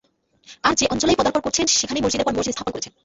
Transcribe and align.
আর 0.63 0.73
যে 0.75 0.85
অঞ্চলেই 0.85 1.19
পদার্পণ 1.19 1.41
করেছেন 1.43 1.65
সেখানেই 1.71 2.03
মসজিদের 2.03 2.25
পর 2.25 2.37
মসজিদ 2.37 2.53
স্থাপন 2.53 2.73
করছেন। 2.73 2.93